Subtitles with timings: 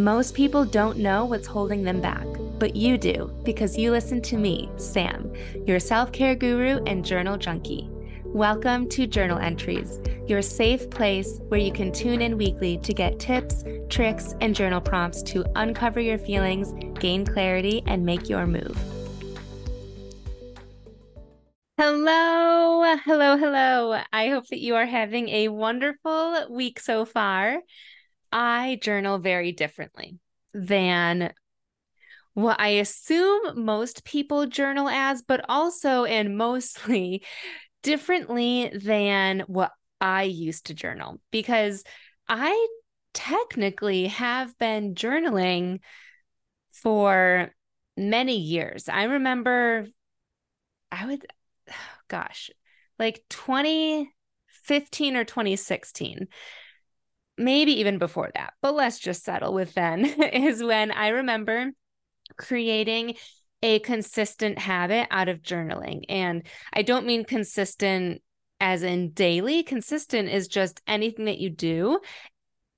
[0.00, 2.24] Most people don't know what's holding them back,
[2.58, 5.30] but you do because you listen to me, Sam,
[5.66, 7.86] your self care guru and journal junkie.
[8.24, 13.20] Welcome to Journal Entries, your safe place where you can tune in weekly to get
[13.20, 18.78] tips, tricks, and journal prompts to uncover your feelings, gain clarity, and make your move.
[21.76, 24.00] Hello, hello, hello.
[24.14, 27.58] I hope that you are having a wonderful week so far.
[28.32, 30.18] I journal very differently
[30.52, 31.32] than
[32.34, 37.24] what I assume most people journal as, but also and mostly
[37.82, 41.84] differently than what I used to journal because
[42.28, 42.68] I
[43.12, 45.80] technically have been journaling
[46.70, 47.50] for
[47.96, 48.88] many years.
[48.88, 49.86] I remember
[50.92, 51.26] I would,
[52.08, 52.50] gosh,
[52.98, 56.28] like 2015 or 2016
[57.40, 61.72] maybe even before that, but let's just settle with then, is when I remember
[62.36, 63.14] creating
[63.62, 66.04] a consistent habit out of journaling.
[66.08, 68.22] And I don't mean consistent
[68.60, 72.00] as in daily, consistent is just anything that you do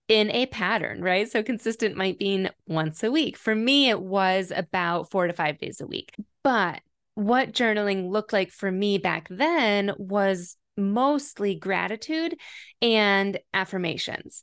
[0.08, 1.30] in a pattern, right?
[1.30, 3.36] So consistent might mean once a week.
[3.36, 6.14] For me, it was about four to five days a week.
[6.42, 6.80] But
[7.14, 12.36] what journaling looked like for me back then was mostly gratitude
[12.80, 14.42] and affirmations.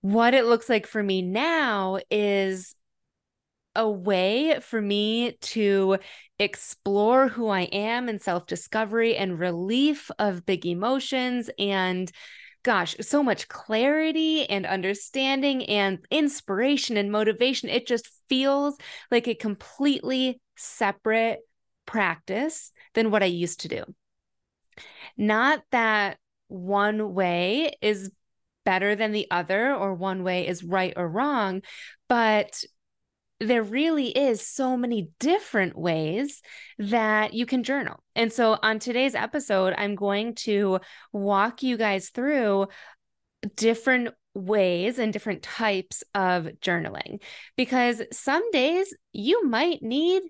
[0.00, 2.74] What it looks like for me now is
[3.74, 5.98] a way for me to
[6.38, 12.10] explore who I am and self discovery and relief of big emotions and
[12.62, 17.68] gosh, so much clarity and understanding and inspiration and motivation.
[17.68, 18.76] It just feels
[19.08, 21.38] like a completely separate
[21.86, 23.84] practice than what I used to do.
[25.16, 28.10] Not that one way is
[28.64, 31.62] better than the other or one way is right or wrong,
[32.08, 32.64] but
[33.38, 36.42] there really is so many different ways
[36.78, 38.02] that you can journal.
[38.14, 40.80] And so on today's episode, I'm going to
[41.12, 42.68] walk you guys through
[43.54, 47.20] different ways and different types of journaling
[47.56, 50.22] because some days you might need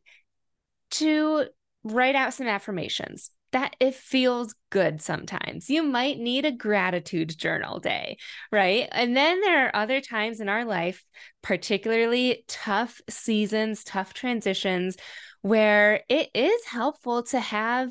[0.92, 1.44] to
[1.84, 5.70] write out some affirmations that it feels good sometimes.
[5.70, 8.18] You might need a gratitude journal day,
[8.50, 8.88] right?
[8.92, 11.04] And then there are other times in our life,
[11.42, 14.96] particularly tough seasons, tough transitions,
[15.42, 17.90] where it is helpful to have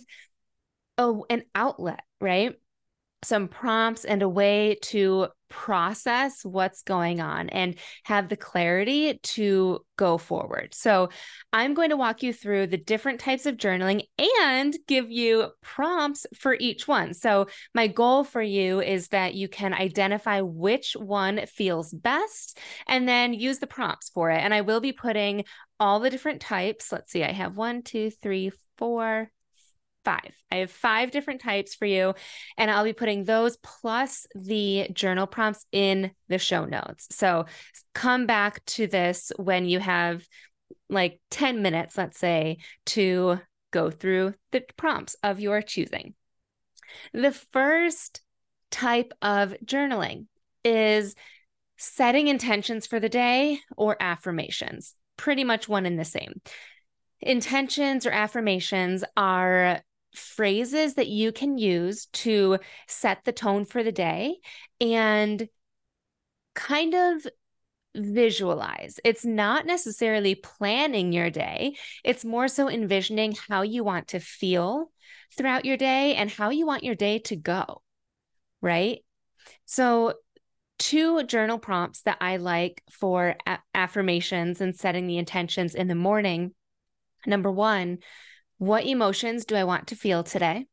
[0.97, 2.55] a, an outlet, right?
[3.23, 9.79] Some prompts and a way to process what's going on and have the clarity to
[9.97, 10.75] go forward.
[10.75, 11.09] So,
[11.53, 14.01] I'm going to walk you through the different types of journaling
[14.43, 17.13] and give you prompts for each one.
[17.13, 23.07] So, my goal for you is that you can identify which one feels best and
[23.07, 24.41] then use the prompts for it.
[24.41, 25.45] And I will be putting
[25.79, 26.91] all the different types.
[26.91, 29.31] Let's see, I have one, two, three, four,
[30.05, 30.33] five.
[30.51, 32.13] I have five different types for you,
[32.57, 37.07] and I'll be putting those plus the journal prompts in the show notes.
[37.11, 37.45] So
[37.93, 40.23] come back to this when you have
[40.89, 43.39] like 10 minutes, let's say, to
[43.71, 46.13] go through the prompts of your choosing.
[47.13, 48.21] The first
[48.71, 50.27] type of journaling
[50.63, 51.15] is
[51.77, 56.41] setting intentions for the day or affirmations, pretty much one and the same.
[57.21, 59.81] Intentions or affirmations are
[60.15, 64.37] phrases that you can use to set the tone for the day
[64.79, 65.47] and
[66.53, 67.27] kind of
[67.95, 68.99] visualize.
[69.03, 74.91] It's not necessarily planning your day, it's more so envisioning how you want to feel
[75.37, 77.81] throughout your day and how you want your day to go.
[78.61, 78.99] Right.
[79.65, 80.13] So,
[80.77, 83.35] two journal prompts that I like for
[83.73, 86.53] affirmations and setting the intentions in the morning.
[87.25, 87.99] Number one,
[88.57, 90.67] what emotions do I want to feel today?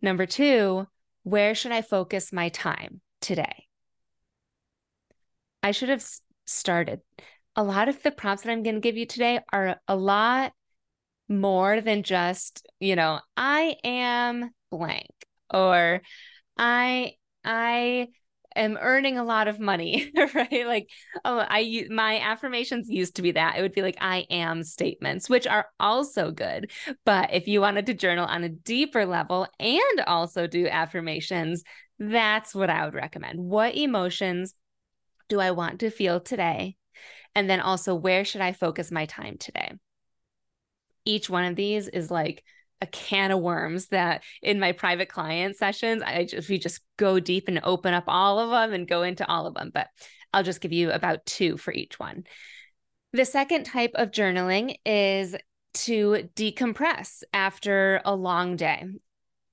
[0.00, 0.86] Number two,
[1.22, 3.66] where should I focus my time today?
[5.62, 6.04] I should have
[6.46, 7.00] started.
[7.56, 10.52] A lot of the prompts that I'm going to give you today are a lot
[11.28, 15.10] more than just, you know, I am blank
[15.52, 16.02] or
[16.56, 17.14] I
[17.44, 18.08] I
[18.58, 20.66] am earning a lot of money, right?
[20.66, 20.88] Like,
[21.24, 23.56] oh, I my affirmations used to be that.
[23.58, 26.70] It would be like I am statements, which are also good.
[27.04, 31.62] But if you wanted to journal on a deeper level and also do affirmations,
[31.98, 33.38] that's what I would recommend.
[33.38, 34.54] What emotions
[35.28, 36.76] do I want to feel today?
[37.34, 39.72] And then also, where should I focus my time today?
[41.04, 42.44] Each one of these is like
[42.80, 47.18] a can of worms that in my private client sessions, I just we just go
[47.20, 49.70] deep and open up all of them and go into all of them.
[49.72, 49.88] But
[50.32, 52.24] I'll just give you about two for each one.
[53.12, 55.34] The second type of journaling is
[55.74, 58.84] to decompress after a long day.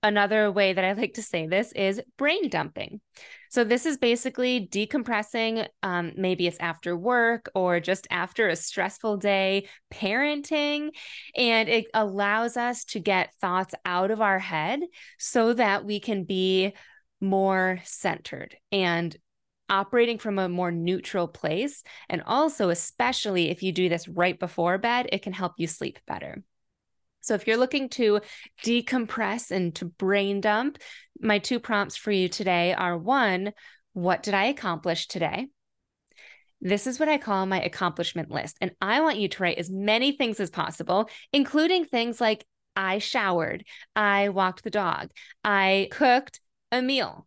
[0.05, 3.01] Another way that I like to say this is brain dumping.
[3.49, 5.67] So, this is basically decompressing.
[5.81, 10.89] Um, maybe it's after work or just after a stressful day, parenting,
[11.35, 14.81] and it allows us to get thoughts out of our head
[15.17, 16.75] so that we can be
[17.19, 19.17] more centered and
[19.69, 21.81] operating from a more neutral place.
[22.09, 25.97] And also, especially if you do this right before bed, it can help you sleep
[26.05, 26.43] better.
[27.25, 28.21] So, if you're looking to
[28.63, 30.77] decompress and to brain dump,
[31.19, 33.51] my two prompts for you today are one,
[33.93, 35.47] what did I accomplish today?
[36.61, 38.57] This is what I call my accomplishment list.
[38.61, 42.45] And I want you to write as many things as possible, including things like
[42.75, 45.09] I showered, I walked the dog,
[45.43, 46.39] I cooked
[46.71, 47.25] a meal.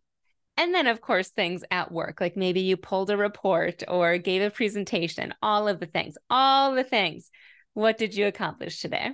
[0.55, 4.41] And then, of course, things at work, like maybe you pulled a report or gave
[4.41, 7.29] a presentation, all of the things, all the things.
[7.73, 9.11] What did you accomplish today?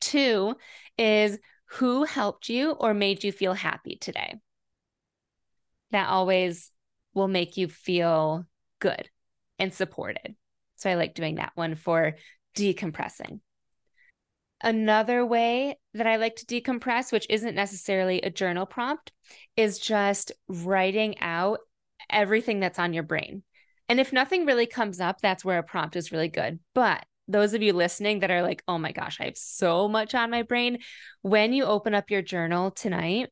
[0.00, 0.56] Two
[0.98, 4.34] is who helped you or made you feel happy today?
[5.90, 6.70] That always
[7.14, 8.46] will make you feel
[8.80, 9.08] good
[9.58, 10.34] and supported.
[10.76, 12.16] So I like doing that one for
[12.56, 13.40] decompressing.
[14.60, 19.12] Another way that I like to decompress, which isn't necessarily a journal prompt,
[19.56, 21.60] is just writing out
[22.10, 23.42] everything that's on your brain.
[23.88, 26.60] And if nothing really comes up, that's where a prompt is really good.
[26.74, 30.14] But those of you listening that are like, oh my gosh, I have so much
[30.14, 30.78] on my brain.
[31.22, 33.30] When you open up your journal tonight,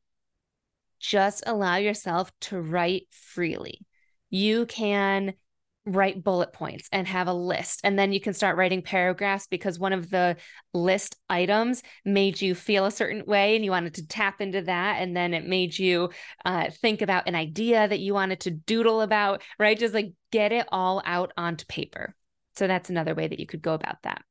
[0.98, 3.80] just allow yourself to write freely.
[4.30, 5.34] You can
[5.84, 7.80] write bullet points and have a list.
[7.82, 10.36] And then you can start writing paragraphs because one of the
[10.72, 15.00] list items made you feel a certain way and you wanted to tap into that.
[15.00, 16.10] And then it made you
[16.44, 19.78] uh, think about an idea that you wanted to doodle about, right?
[19.78, 22.14] Just like get it all out onto paper.
[22.56, 24.22] So that's another way that you could go about that.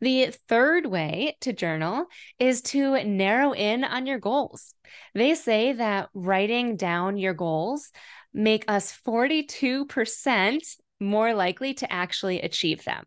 [0.00, 2.06] The third way to journal
[2.38, 4.74] is to narrow in on your goals.
[5.14, 7.90] They say that writing down your goals
[8.32, 10.58] make us 42%
[11.00, 13.04] more likely to actually achieve them.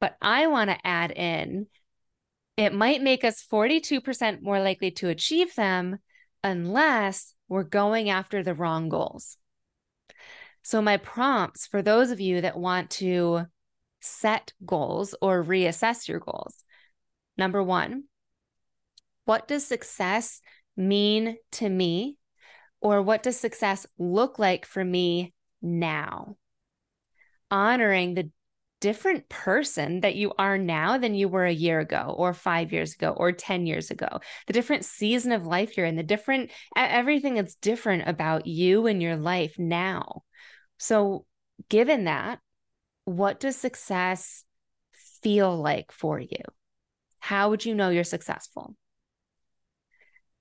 [0.00, 1.66] But I want to add in
[2.56, 5.98] it might make us 42% more likely to achieve them
[6.44, 9.36] unless we're going after the wrong goals.
[10.62, 13.46] So, my prompts for those of you that want to
[14.00, 16.64] set goals or reassess your goals
[17.36, 18.04] number one,
[19.24, 20.40] what does success
[20.76, 22.18] mean to me?
[22.80, 26.36] Or what does success look like for me now?
[27.50, 28.30] Honoring the
[28.80, 32.94] different person that you are now than you were a year ago or five years
[32.94, 37.34] ago or 10 years ago, the different season of life you're in, the different, everything
[37.34, 40.24] that's different about you and your life now.
[40.82, 41.26] So,
[41.68, 42.40] given that,
[43.04, 44.44] what does success
[45.22, 46.42] feel like for you?
[47.20, 48.74] How would you know you're successful?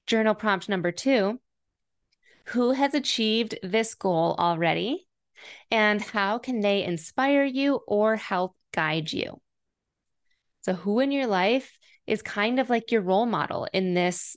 [0.07, 1.39] Journal prompt number two
[2.45, 5.05] Who has achieved this goal already?
[5.69, 9.41] And how can they inspire you or help guide you?
[10.61, 11.77] So, who in your life
[12.07, 14.35] is kind of like your role model in this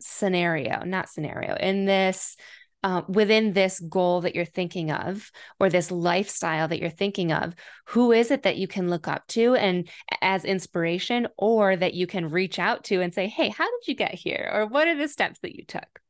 [0.00, 2.36] scenario, not scenario, in this
[2.84, 7.54] uh, within this goal that you're thinking of or this lifestyle that you're thinking of
[7.86, 9.88] who is it that you can look up to and
[10.20, 13.94] as inspiration or that you can reach out to and say hey how did you
[13.94, 14.50] get here?
[14.52, 16.00] or what are the steps that you took?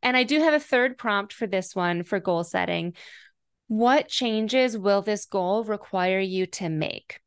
[0.00, 2.94] And i do have a third prompt for this one for goal setting.
[3.66, 7.18] What changes will this goal require you to make?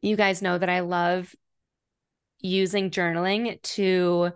[0.00, 1.34] You guys know that i love
[2.40, 4.30] using journaling to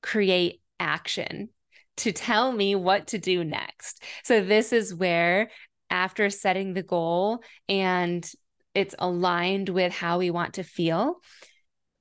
[0.00, 1.50] create action
[1.98, 4.02] to tell me what to do next.
[4.24, 5.50] So, this is where,
[5.90, 8.28] after setting the goal and
[8.74, 11.16] it's aligned with how we want to feel,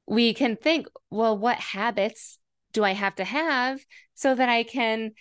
[0.08, 2.38] we can think, well, what habits
[2.74, 3.80] do I have to have
[4.14, 5.12] so that I can,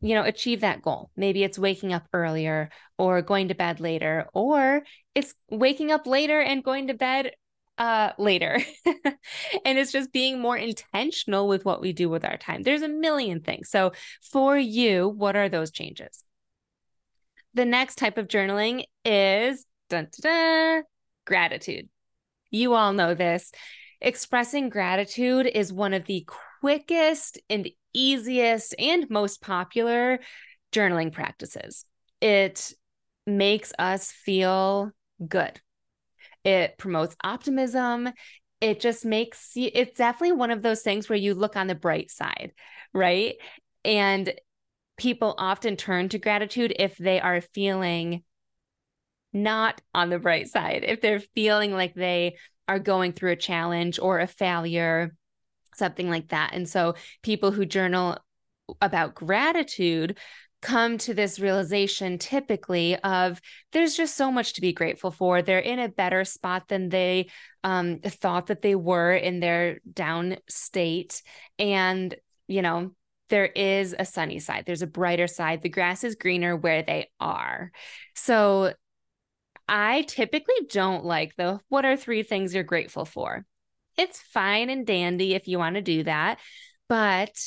[0.00, 1.10] you know, achieve that goal?
[1.16, 4.82] Maybe it's waking up earlier or going to bed later, or
[5.14, 7.32] it's waking up later and going to bed
[7.78, 8.60] uh later.
[9.64, 12.62] And it's just being more intentional with what we do with our time.
[12.62, 13.70] There's a million things.
[13.70, 16.24] So for you what are those changes?
[17.54, 20.82] The next type of journaling is dun, dun, dun,
[21.24, 21.88] gratitude.
[22.50, 23.52] You all know this.
[24.00, 26.26] Expressing gratitude is one of the
[26.60, 30.20] quickest and easiest and most popular
[30.72, 31.86] journaling practices.
[32.20, 32.72] It
[33.26, 34.90] makes us feel
[35.26, 35.60] good
[36.44, 38.10] it promotes optimism.
[38.60, 41.74] It just makes you, it's definitely one of those things where you look on the
[41.74, 42.52] bright side,
[42.92, 43.34] right?
[43.84, 44.32] And
[44.96, 48.22] people often turn to gratitude if they are feeling
[49.32, 52.36] not on the bright side, if they're feeling like they
[52.68, 55.14] are going through a challenge or a failure,
[55.74, 56.50] something like that.
[56.54, 58.18] And so people who journal
[58.80, 60.16] about gratitude
[60.64, 63.38] come to this realization typically of
[63.72, 65.42] there's just so much to be grateful for.
[65.42, 67.28] They're in a better spot than they
[67.62, 71.22] um, thought that they were in their down state.
[71.58, 72.14] And,
[72.48, 72.92] you know,
[73.28, 75.60] there is a sunny side, there's a brighter side.
[75.60, 77.70] The grass is greener where they are.
[78.14, 78.72] So
[79.68, 83.44] I typically don't like the what are three things you're grateful for?
[83.98, 86.38] It's fine and dandy if you want to do that,
[86.88, 87.38] but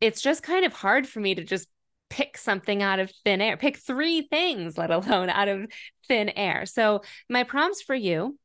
[0.00, 1.66] it's just kind of hard for me to just
[2.10, 5.66] pick something out of thin air, pick three things, let alone out of
[6.06, 6.66] thin air.
[6.66, 8.38] So, my prompts for you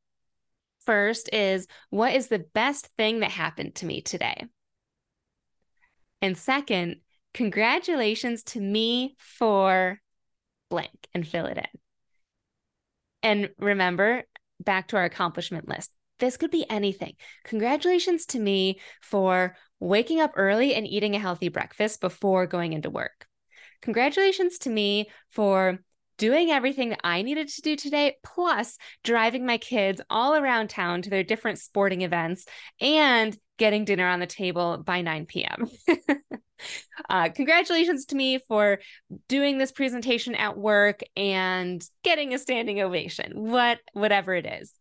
[0.86, 4.46] first is what is the best thing that happened to me today?
[6.22, 6.98] And second,
[7.34, 10.00] congratulations to me for
[10.70, 11.79] blank and fill it in.
[13.22, 14.24] And remember,
[14.60, 15.91] back to our accomplishment list.
[16.20, 17.15] This could be anything.
[17.43, 22.89] Congratulations to me for waking up early and eating a healthy breakfast before going into
[22.89, 23.27] work.
[23.83, 25.79] Congratulations to me for
[26.17, 31.01] doing everything that I needed to do today, plus driving my kids all around town
[31.01, 32.45] to their different sporting events
[32.79, 35.69] and getting dinner on the table by 9 p.m.
[37.09, 38.79] uh, congratulations to me for
[39.27, 44.73] doing this presentation at work and getting a standing ovation, what, whatever it is.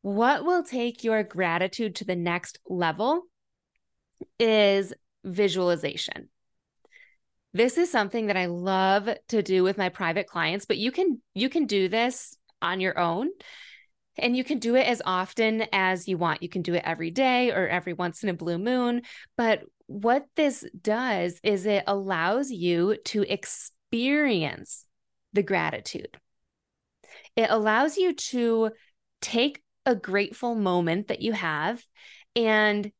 [0.00, 3.22] What will take your gratitude to the next level
[4.40, 6.28] is visualization.
[7.54, 11.20] This is something that I love to do with my private clients, but you can
[11.34, 13.28] you can do this on your own
[14.16, 16.42] and you can do it as often as you want.
[16.42, 19.02] You can do it every day or every once in a blue moon,
[19.36, 24.86] but what this does is it allows you to experience
[25.32, 26.16] the gratitude.
[27.36, 28.70] It allows you to
[29.20, 31.84] take a grateful moment that you have
[32.36, 32.90] and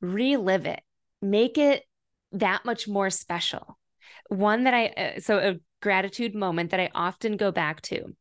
[0.00, 0.80] relive it,
[1.22, 1.84] make it
[2.32, 3.78] that much more special.
[4.28, 8.14] One that I, uh, so a gratitude moment that I often go back to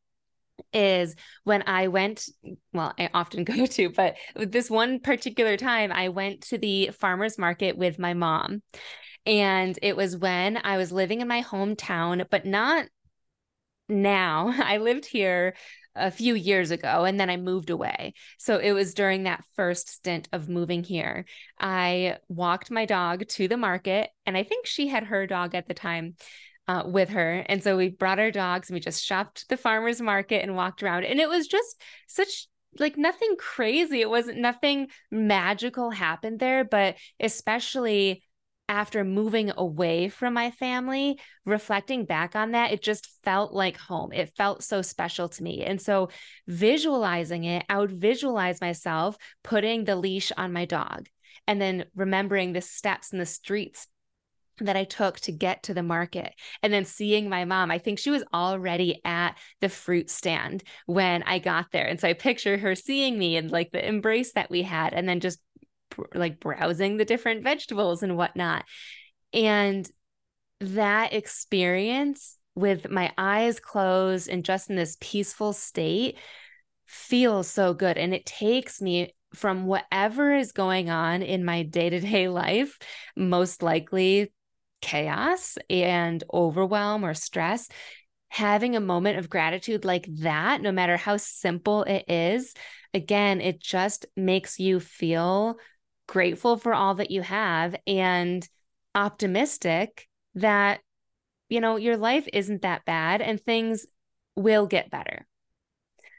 [0.74, 2.28] is when I went,
[2.74, 7.38] well, I often go to, but this one particular time, I went to the farmer's
[7.38, 8.62] market with my mom.
[9.26, 12.86] And it was when I was living in my hometown, but not
[13.90, 14.54] now.
[14.58, 15.56] I lived here
[15.98, 18.14] a few years ago and then I moved away.
[18.38, 21.26] So it was during that first stint of moving here.
[21.60, 25.68] I walked my dog to the market and I think she had her dog at
[25.68, 26.16] the time.
[26.70, 27.46] Uh, with her.
[27.48, 30.84] And so we brought our dogs and we just shopped the farmer's market and walked
[30.84, 31.06] around.
[31.06, 34.02] And it was just such like nothing crazy.
[34.02, 38.24] It wasn't nothing magical happened there, but especially
[38.70, 44.12] after moving away from my family, reflecting back on that, it just felt like home.
[44.12, 45.64] It felt so special to me.
[45.64, 46.10] And so,
[46.48, 51.08] visualizing it, I would visualize myself putting the leash on my dog
[51.48, 53.88] and then remembering the steps and the streets
[54.60, 56.34] that I took to get to the market.
[56.64, 61.24] And then seeing my mom, I think she was already at the fruit stand when
[61.24, 61.86] I got there.
[61.86, 65.08] And so I picture her seeing me and like the embrace that we had, and
[65.08, 65.40] then just
[66.14, 68.66] like browsing the different vegetables and whatnot.
[69.34, 69.90] And
[70.60, 76.18] that experience with my eyes closed and just in this peaceful state
[76.86, 77.98] feels so good.
[77.98, 82.80] And it takes me from whatever is going on in my day to day life,
[83.16, 84.34] most likely
[84.82, 87.70] chaos and overwhelm or stress.
[88.30, 92.54] Having a moment of gratitude like that, no matter how simple it is,
[92.94, 95.58] again, it just makes you feel
[96.08, 98.48] grateful for all that you have and
[98.96, 100.80] optimistic that
[101.50, 103.86] you know your life isn't that bad and things
[104.36, 105.28] will get better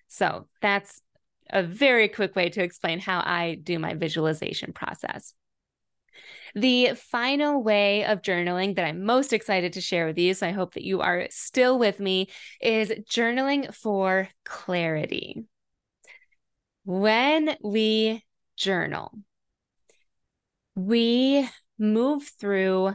[0.09, 1.02] so that's
[1.50, 5.35] a very quick way to explain how i do my visualization process
[6.54, 10.52] the final way of journaling that I'm most excited to share with you, so I
[10.52, 12.28] hope that you are still with me,
[12.61, 15.45] is journaling for clarity.
[16.85, 18.25] When we
[18.57, 19.12] journal,
[20.78, 22.94] we move through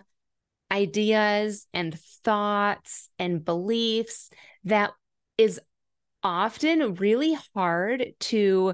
[0.71, 4.29] ideas and thoughts and beliefs
[4.63, 4.91] that
[5.37, 5.59] is
[6.23, 8.73] often really hard to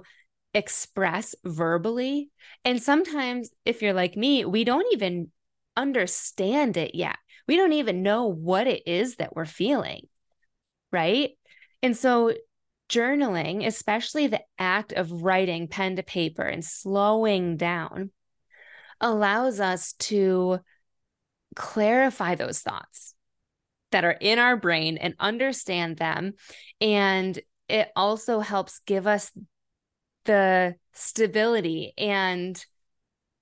[0.53, 2.29] express verbally.
[2.63, 5.31] And sometimes, if you're like me, we don't even
[5.75, 7.17] understand it yet.
[7.47, 10.07] We don't even know what it is that we're feeling.
[10.91, 11.31] Right.
[11.81, 12.33] And so,
[12.89, 18.11] journaling, especially the act of writing pen to paper and slowing down,
[19.01, 20.59] allows us to
[21.55, 23.13] clarify those thoughts.
[23.91, 26.33] that are in our brain and understand them.
[26.79, 29.31] And it also helps give us
[30.25, 32.63] the stability and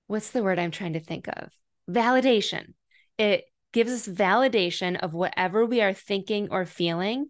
[0.06, 1.50] what's the word I'm trying to think of?
[1.90, 2.72] Validation.
[3.18, 7.26] It gives us validation of whatever we are thinking or feeling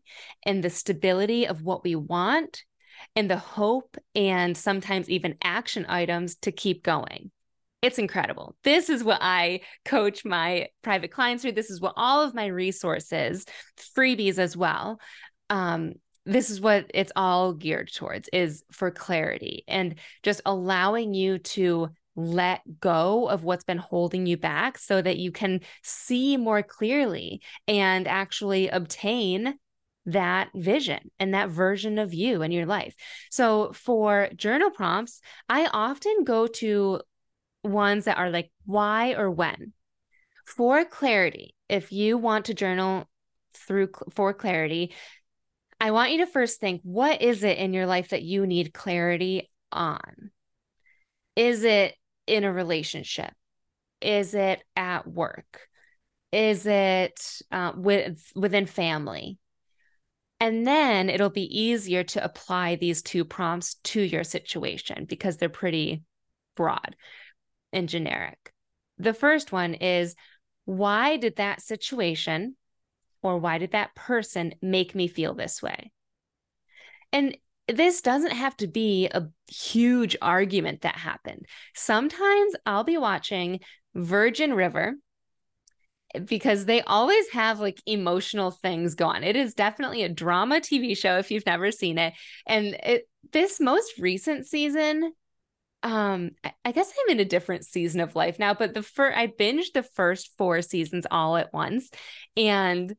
[0.46, 2.62] and the stability of what we want
[3.16, 7.32] and the hope and sometimes even action items to keep going.
[7.80, 8.56] It's incredible.
[8.64, 11.52] This is what I coach my private clients through.
[11.52, 13.46] This is what all of my resources,
[13.96, 14.98] freebies as well.
[15.48, 15.94] Um,
[16.26, 21.88] this is what it's all geared towards is for clarity and just allowing you to
[22.16, 27.40] let go of what's been holding you back so that you can see more clearly
[27.68, 29.54] and actually obtain
[30.04, 32.94] that vision and that version of you and your life.
[33.30, 37.00] So for journal prompts, I often go to
[37.62, 39.72] ones that are like why or when.
[40.46, 43.08] For clarity, if you want to journal
[43.54, 44.94] through for clarity,
[45.80, 48.74] I want you to first think what is it in your life that you need
[48.74, 50.30] clarity on?
[51.36, 51.94] Is it
[52.26, 53.32] in a relationship?
[54.00, 55.68] Is it at work?
[56.32, 59.38] Is it uh, with within family?
[60.40, 65.48] And then it'll be easier to apply these two prompts to your situation because they're
[65.48, 66.04] pretty
[66.54, 66.94] broad
[67.72, 68.52] and generic.
[68.98, 70.14] The first one is
[70.64, 72.56] why did that situation
[73.22, 75.92] or why did that person make me feel this way?
[77.12, 81.46] And this doesn't have to be a huge argument that happened.
[81.74, 83.60] Sometimes I'll be watching
[83.94, 84.94] Virgin River
[86.24, 89.22] because they always have like emotional things going.
[89.22, 92.14] It is definitely a drama TV show if you've never seen it.
[92.46, 95.12] And it, this most recent season,
[95.82, 96.30] um,
[96.64, 99.72] I guess I'm in a different season of life now, but the first I binged
[99.74, 101.90] the first four seasons all at once.
[102.36, 102.94] And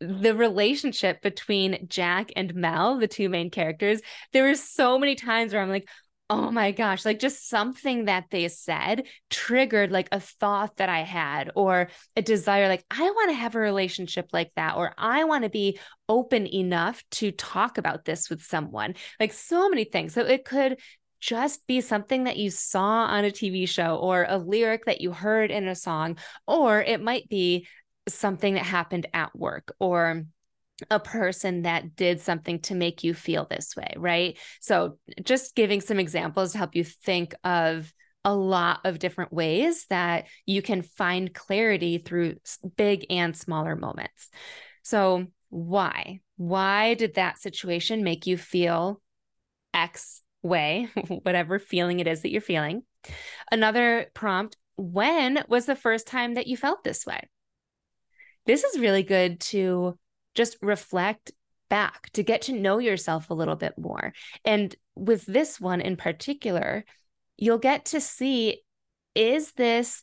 [0.00, 4.00] the relationship between Jack and Mel, the two main characters,
[4.32, 5.88] there were so many times where I'm like,
[6.30, 11.00] oh my gosh, like just something that they said triggered like a thought that I
[11.00, 15.24] had or a desire, like, I want to have a relationship like that, or I
[15.24, 18.94] want to be open enough to talk about this with someone.
[19.18, 20.14] Like so many things.
[20.14, 20.78] So it could
[21.20, 25.12] just be something that you saw on a TV show or a lyric that you
[25.12, 27.66] heard in a song, or it might be
[28.08, 30.24] something that happened at work or
[30.90, 34.38] a person that did something to make you feel this way, right?
[34.60, 37.92] So, just giving some examples to help you think of
[38.24, 42.36] a lot of different ways that you can find clarity through
[42.76, 44.30] big and smaller moments.
[44.82, 46.20] So, why?
[46.36, 49.02] Why did that situation make you feel
[49.74, 50.88] X way,
[51.22, 52.82] whatever feeling it is that you're feeling?
[53.50, 57.20] Another prompt when was the first time that you felt this way?
[58.46, 59.98] this is really good to
[60.34, 61.32] just reflect
[61.68, 64.12] back to get to know yourself a little bit more.
[64.44, 66.84] And with this one in particular,
[67.36, 68.62] you'll get to see
[69.14, 70.02] is this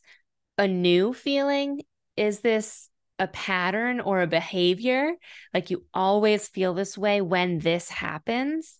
[0.56, 1.82] a new feeling?
[2.16, 5.12] Is this a pattern or a behavior?
[5.52, 8.78] Like you always feel this way when this happens?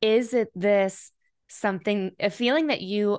[0.00, 1.12] Is it this
[1.48, 3.18] something, a feeling that you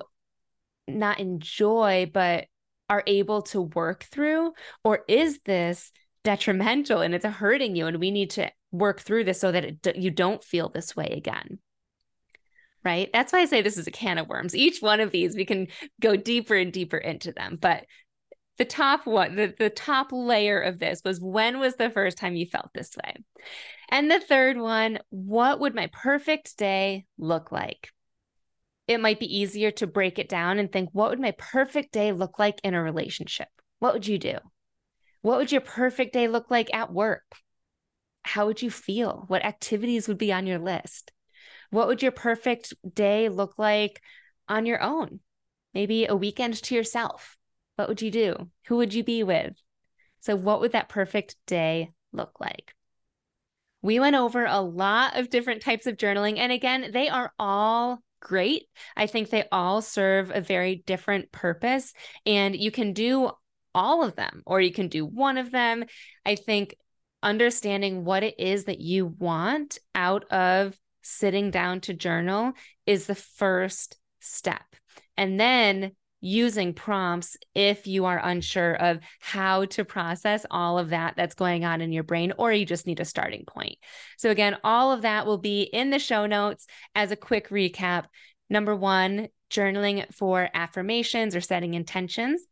[0.88, 2.46] not enjoy, but
[2.88, 4.52] are able to work through?
[4.84, 5.92] Or is this
[6.24, 9.96] detrimental and it's hurting you and we need to work through this so that it,
[9.96, 11.58] you don't feel this way again?
[12.84, 13.08] Right.
[13.12, 14.56] That's why I say this is a can of worms.
[14.56, 15.68] Each one of these, we can
[16.00, 17.56] go deeper and deeper into them.
[17.60, 17.86] But
[18.58, 22.36] the top one, the, the top layer of this was when was the first time
[22.36, 23.14] you felt this way?
[23.88, 27.90] And the third one, what would my perfect day look like?
[28.88, 32.12] it might be easier to break it down and think, what would my perfect day
[32.12, 33.48] look like in a relationship?
[33.78, 34.38] What would you do?
[35.22, 37.24] What would your perfect day look like at work?
[38.24, 39.24] How would you feel?
[39.28, 41.12] What activities would be on your list?
[41.70, 44.00] What would your perfect day look like
[44.48, 45.20] on your own?
[45.74, 47.36] Maybe a weekend to yourself.
[47.82, 48.48] What would you do?
[48.66, 49.54] Who would you be with?
[50.20, 52.76] So, what would that perfect day look like?
[53.82, 56.38] We went over a lot of different types of journaling.
[56.38, 58.68] And again, they are all great.
[58.96, 61.92] I think they all serve a very different purpose,
[62.24, 63.32] and you can do
[63.74, 65.84] all of them or you can do one of them.
[66.24, 66.76] I think
[67.20, 72.52] understanding what it is that you want out of sitting down to journal
[72.86, 74.62] is the first step.
[75.16, 81.14] And then using prompts if you are unsure of how to process all of that
[81.16, 83.76] that's going on in your brain, or you just need a starting point.
[84.16, 88.04] So, again, all of that will be in the show notes as a quick recap.
[88.48, 92.42] Number one, journaling for affirmations or setting intentions.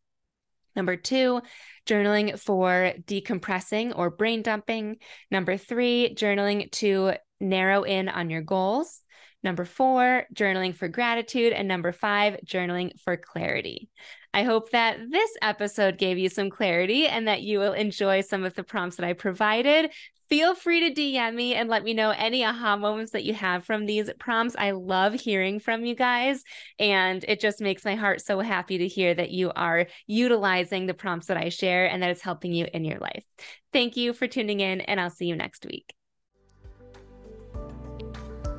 [0.76, 1.40] Number two,
[1.86, 4.96] journaling for decompressing or brain dumping.
[5.30, 9.02] Number three, journaling to narrow in on your goals.
[9.42, 11.52] Number four, journaling for gratitude.
[11.52, 13.88] And number five, journaling for clarity.
[14.32, 18.44] I hope that this episode gave you some clarity and that you will enjoy some
[18.44, 19.90] of the prompts that I provided.
[20.28, 23.64] Feel free to DM me and let me know any aha moments that you have
[23.64, 24.54] from these prompts.
[24.56, 26.44] I love hearing from you guys,
[26.78, 30.94] and it just makes my heart so happy to hear that you are utilizing the
[30.94, 33.24] prompts that I share and that it's helping you in your life.
[33.72, 35.92] Thank you for tuning in, and I'll see you next week.